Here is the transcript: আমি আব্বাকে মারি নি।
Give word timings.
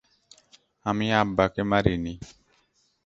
আমি 0.85 1.05
আব্বাকে 1.13 1.61
মারি 1.63 1.95
নি। 1.97 2.13